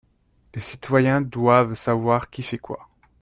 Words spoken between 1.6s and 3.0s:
savoir qui fait quoi